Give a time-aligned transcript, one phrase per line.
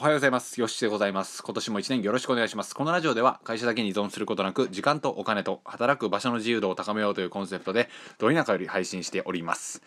[0.00, 0.60] おはようございます。
[0.60, 1.42] よしでございます。
[1.42, 2.72] 今年も一年よろしくお願いします。
[2.72, 9.82] このラジオでは会社だけに依存することなく、時間とお金と働く場所の自由度を高めようというコンセプトで、ど田舎より配信しております。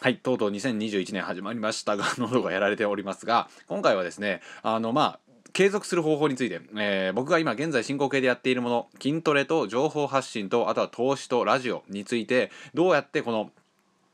[0.00, 5.20] はい、とうとう2021年始まりましたが、 喉がやられておりますが、今回はですね、あの、まあ、
[5.52, 13.52] 継続する方法について、えー、僕が今現在進行形でやっているもの筋トレと情報発信とあとは投資とラジオについてどうやってこの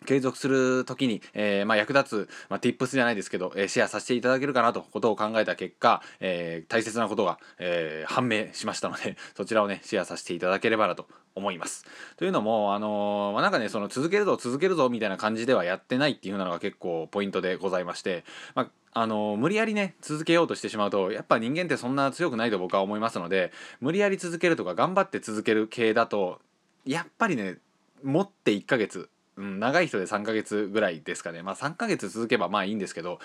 [0.07, 11.85] 継続する時に、えー、まあ、役立つ、まあ、tips じゃないですけど、えー、シェアさせていただけるかなとことを考えた結果、えー、大切なことが、え判明しましたので そちらをねシェアさせていただければなと思います。
[12.17, 26.40] というのも、あのまあ、なんかねその続けるぞ続けるぞみたいな感じではやってないっていうのが結構ポイントでございまして、まああの無理やりね続けようとしてしまうとやっぱ人間ってそんな強くないと僕は思いますので無理やり続けるとか頑張って続ける系だと
[26.85, 27.59] やっぱりね
[28.03, 29.09] 持って1ヶ月
[29.40, 31.43] うん、長い人で3ヶ月ぐらいですかね。
[31.43, 33.19] まあ3ヶ月続けばまあいいんですけど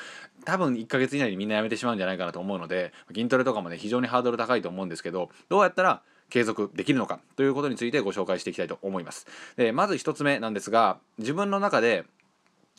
[0.46, 9.28] 多分1ヶ月以内にみんなやめてしまうんじゃないかなと思うので筋トレとかもね非常にハードル高いと思うんですけどどうやったら継続できるのかということについてご紹介していきたいと思います。
[9.58, 12.06] でまず1つ目なんですが自分の中で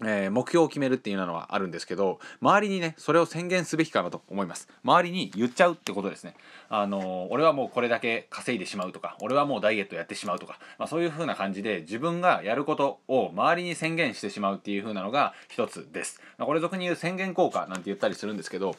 [0.05, 4.69] えー、目標を決めるっていうのはあるんですけど周りにねそれを宣言すべきかなと思います。
[4.85, 6.35] 周りに言っちゃうってことですね。
[6.69, 18.75] あのー、俺はもうこれだけ稼いでしまうとか俺はもうダイエットやってしまうとか、まあ、そういう風な感じで自分がやることを周りに宣言してしまうっていう風なのが一つです、まあ、これ俗に言う宣言効果なんて言ったりするんですけど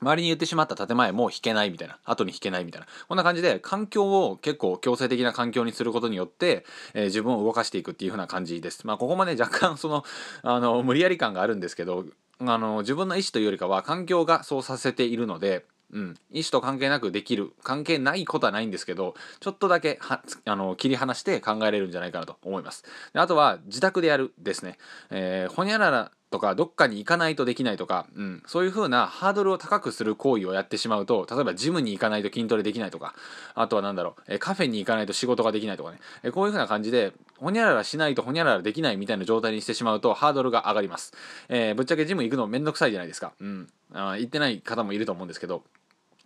[0.00, 8.86] 周りに言ってしまった建前も引けないみたいな後に引けないみたいなこんな感じで環境を結構強制的な環境にすることによって、えー、自分を動かしていくっていう風な感じです。
[8.86, 10.04] まあここまで若干その
[10.42, 12.04] あの無理やり感があるんですけど
[12.38, 22.84] あの自分の意思というよりかは環境がそうさせているのでうん、意思と関係なくできる関係ないことはないんですけどちょっとだけはあの切り離して考えれるんじゃないかなと思います。
[23.12, 24.78] であとは自宅でやるですね、
[25.10, 33.14] えー、ほにゃららとかどっかに行かないとできないとか、うん、そういう風なハードルを高くする行為をやってしまうと例えばジムに行かないと筋トレできないとか
[33.54, 41.12] あとは何だろう、えカフェに行かないと仕事ができないとかね、えこういう風な感じでほにゃららしないとほにゃららできないみたいな状態にしてしまうとハードルが上がります、
[41.48, 45.62] えー、ぶっちゃけジム行くのめんどくさいじゃないですか、うん、あ行ってない方もいると思うんですけど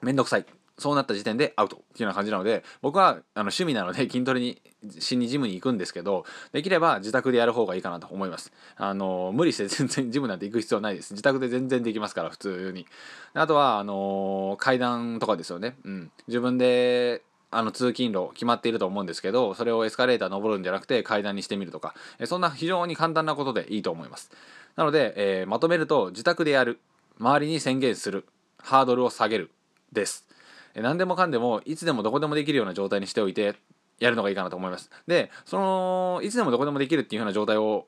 [0.02, 0.46] めんどくさい。
[0.78, 4.60] そうなった時点でアウトっていうような感じなので僕はあの趣味なので 筋トレに
[4.98, 8.52] しにジムに行くんですけどできれば自宅でやる方がいいかなと思います。
[8.76, 11.12] あの無理して全然 ジムなんて行く必要ないです。
[11.12, 12.86] 自宅で全然できますから普通に。
[13.34, 15.76] あとはあの階段とかですよね。
[15.84, 16.10] うん。
[16.26, 21.94] 自分であの通勤路決まっていると思うんですけどそれをエスカレーター登るんじゃなくて階段にしてみるとか。
[22.26, 24.30] そんな非常に簡単なことでいいと思います。
[24.76, 26.80] なので、えー、まとめると自宅でやる。
[27.20, 28.26] 周りに宣言する。
[28.58, 29.50] ハードルを下げる。
[29.94, 30.26] です。
[30.74, 33.54] 何でもかんでもいつでもどこでもできるような状態にしておいて
[34.00, 34.90] やるのがいいかなと思います。
[35.06, 37.86] でそのいつでもどこでもできるっていうような状態を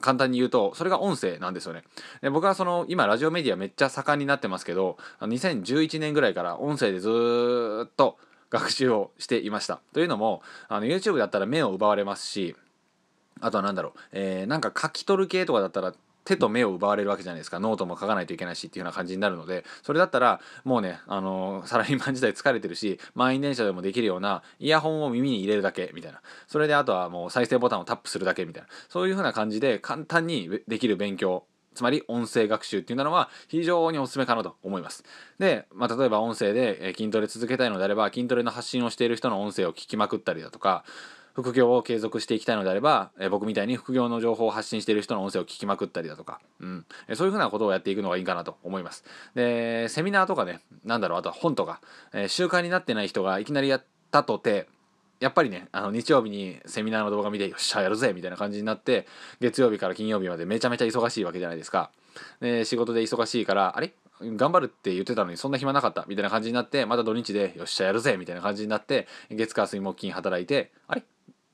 [0.00, 1.84] 簡単に言うとそれが音声なんですよね。
[2.22, 7.08] で僕はその今ラジオメディアめっちゃ盛んになってますけど2011年ぐらいから音声でず
[7.86, 8.18] っと
[8.50, 9.80] 学習をしていました。
[9.92, 12.56] というのもあの YouTube だったら目を奪われますし
[13.40, 15.94] あとは何だろう、えー、なんか書き取る系とかだったら
[16.30, 17.58] 手と目を奪われるわけじゃないですか。
[17.58, 19.64] ノートも書かないといけないしっていうような感じになるので。
[19.82, 26.22] それだったらもうねあのサラリーマン時代疲れてるし満員電車でもできるようなイヤホンを耳に入れるだけみたいな。
[26.46, 28.68] それであとはもう再生ボタンをタップするだけみたいな。
[28.88, 31.44] そういう風な感じで簡単にできる勉強。
[31.74, 35.04] つまり音声学習っていうのは非常におすすめかなと思います。
[35.38, 40.84] で、まあ、例えば音声で筋トレ続けたいのであれば筋トレの発信をしている人の音声を聞きまくったりだとか
[41.34, 49.04] 副業を継続していきたいのであれば、え僕みたいに副業の情報を発信している人の音声を聞きまくったりだとか、うん、えそういうふうなことをやっていくのがいいかなと思います。
[49.34, 51.80] で、セミナーとかね、なんだろう、あとは本とか、
[52.12, 54.68] え習慣になってない人がいきなりやったとて、
[55.20, 59.06] やっぱりね、あの日曜日にセミナーの動画見て、よっしゃ、やるぜみたいな感じになって、
[59.40, 61.90] 月曜日から金曜日までめちゃめちゃ忙しいわけじゃないですか。
[62.40, 63.92] で、仕事で忙しいから、あれ？
[64.22, 71.04] 頑張るって言ってたのにそんな暇なかったみたいな感じになってまた土日でよっしゃやるぜみたいな感じになって月火水木金働いてあれ？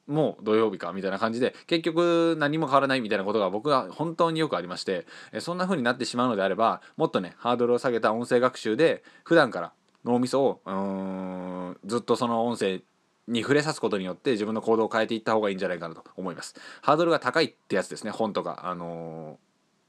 [0.07, 5.07] もう土曜日かみたいな感じで結局何も変わらないみたいなことが僕は本当によくありまして
[5.41, 9.73] そんな風になってしまうのであればもっとねハードルを下げた音声学習で普段から
[10.05, 12.83] 脳みそをうんずっとその音声
[13.27, 16.55] に触れさすことによって自分の行動を変えていった方がいいんじゃないかなと思います。
[16.81, 19.39] ハードルが高いってやつですね本とかあの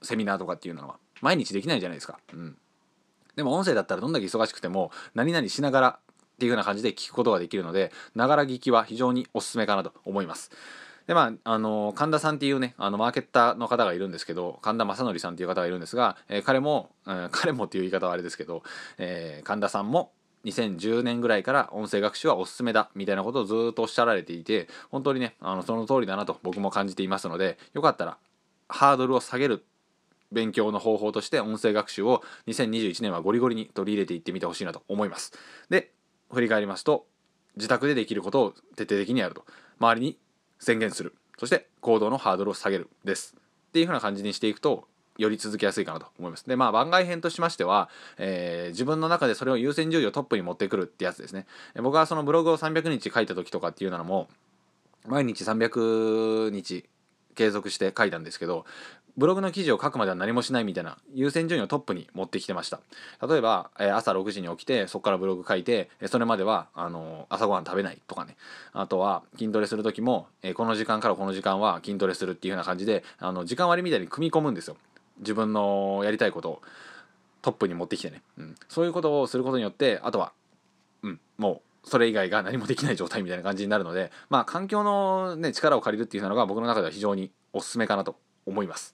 [0.01, 0.97] ー、セミナーとかっていうのは。
[1.21, 2.19] 毎日できないじゃないですか。
[2.33, 2.57] うん。
[3.36, 6.00] でも音声だったらどんだけ忙しくても何々しながら
[6.38, 10.51] っていう風な感じで聞くことができるのでながら聞きは非常におすすめかなと思います。
[11.07, 18.62] でまあ、あの神田さんっていうねあのマーケッターの方がいるんですけど神田正則さんっていう方がいるんですが、えー、彼も、うん、彼もっていう言い方はあれですけど、
[18.98, 20.12] えー、神田さんも
[20.44, 28.18] 2010年ぐらいから音声学習はおすすめだみたいなことをずっとおっしゃられていて本当にねあのその通りだなと僕も感じていますのでよかったら
[28.68, 29.63] ハードルを下げる
[30.31, 35.31] 勉強の方法として音声学習を2021年はゴリゴリに取り入れていってみてほしいなと思います
[35.69, 35.92] で
[36.31, 37.06] 振り返りますと
[37.56, 39.45] 自宅でできることを徹底的にやると
[39.79, 40.18] 周りに
[40.59, 43.35] 宣言するそして行動のハードルを下げるです
[43.69, 44.88] っていう風な感じにしていくと
[45.18, 46.47] より続けやすいかなと思います。
[46.47, 51.45] で、まあ番外編としましては、えー、自分の中でそれを優先順位をトップに持ってくるってやつですね。
[51.75, 54.27] 僕はそのブログを300日書いた時とかっていうのも、
[55.07, 56.85] 毎日300日
[57.38, 58.66] 継続して書いたんですけど
[59.18, 62.80] ブログの記事を書くまでは何もしないみたいな優先順位をトップに持ってきてました。
[63.28, 68.38] 例えば、え朝6時に起きてそこからブログ書いてそれまではあの朝ごはん食べないとかね。
[68.74, 74.78] あとは筋トレする時も、えこの時間からこの時間は筋トレするっていうような感じであの時間割みたいに組み込むんですよ。
[75.19, 76.62] 自分のやりたいことを
[77.42, 80.31] トップに持ってきてね、うん、そういうことをすることによってあとは、
[81.01, 88.94] うん、もうそれ以外が何もできない状態みたいな感じになるのでまあ環境の、ね、力を借りるっていうのが僕の中では非常におすすめかなと思います。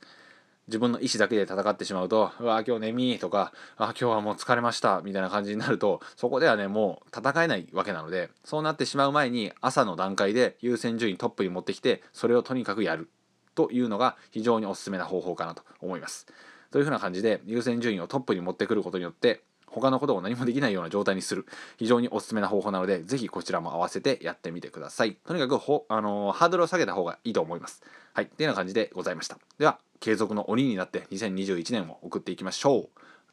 [0.68, 13.10] 自分の意思だけで戦ってしまうと「うわ今日眠い」とか「あ今日はもう疲れました」みたいな感じになるとそこではねもう戦えないわけなのでそうなってしまう前に朝の段階で優先順位トップに持ってきてそれをとにかくやる
[13.56, 16.28] というのが非常におすすめな方法かなと思います。
[16.72, 19.44] というふうな感じで優先順位をトップに持ってくることによって
[19.74, 21.46] 他のことを何もできないような状態にする。
[21.78, 25.16] 非常におすすめな方法なのでぜひこちらも合わせてやってみてください。
[25.26, 27.82] とにかくほ、あのー、ハードルを下げた方がいいと思います。
[28.14, 28.26] はい。
[28.26, 29.38] っていうような感じでございました。
[29.58, 32.90] では継続の鬼になって2021年を送っていきましょう。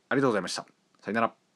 [0.09, 0.67] ありがとうございました。
[1.03, 1.50] さよなら。